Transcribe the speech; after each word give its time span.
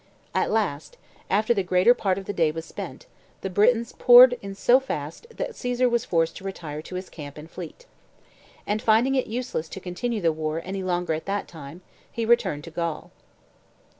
At 0.33 0.49
last, 0.49 0.97
after 1.29 1.53
the 1.53 1.61
greater 1.61 1.93
part 1.93 2.17
of 2.17 2.25
the 2.25 2.33
day 2.33 2.49
was 2.49 2.65
spent, 2.65 3.05
the 3.41 3.51
Britons 3.51 3.91
poured 3.95 4.35
in 4.41 4.55
so 4.55 4.79
fast 4.79 5.27
that 5.29 5.55
Caesar 5.55 5.87
was 5.87 6.05
forced 6.05 6.35
to 6.37 6.43
retire 6.43 6.81
to 6.81 6.95
his 6.95 7.07
camp 7.07 7.37
and 7.37 7.47
fleet. 7.47 7.85
And 8.65 8.81
finding 8.81 9.13
it 9.13 9.27
useless 9.27 9.69
to 9.69 9.79
continue 9.79 10.19
the 10.19 10.33
war 10.33 10.59
any 10.65 10.81
longer 10.81 11.13
at 11.13 11.25
that 11.27 11.47
time, 11.47 11.81
he 12.11 12.25
returned 12.25 12.63
to 12.63 12.71
Gaul. 12.71 13.11